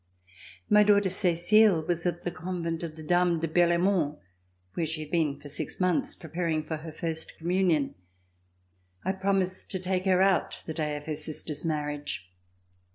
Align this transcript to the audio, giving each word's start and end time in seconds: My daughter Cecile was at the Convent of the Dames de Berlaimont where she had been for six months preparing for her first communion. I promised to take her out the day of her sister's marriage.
My 0.67 0.81
daughter 0.81 1.11
Cecile 1.11 1.83
was 1.83 2.07
at 2.07 2.23
the 2.23 2.31
Convent 2.31 2.81
of 2.81 2.95
the 2.95 3.03
Dames 3.03 3.39
de 3.39 3.47
Berlaimont 3.47 4.17
where 4.73 4.83
she 4.87 5.01
had 5.01 5.11
been 5.11 5.39
for 5.39 5.47
six 5.47 5.79
months 5.79 6.15
preparing 6.15 6.63
for 6.63 6.77
her 6.77 6.91
first 6.91 7.37
communion. 7.37 7.93
I 9.05 9.11
promised 9.11 9.69
to 9.69 9.79
take 9.79 10.05
her 10.05 10.23
out 10.23 10.63
the 10.65 10.73
day 10.73 10.97
of 10.97 11.05
her 11.05 11.15
sister's 11.15 11.63
marriage. 11.63 12.27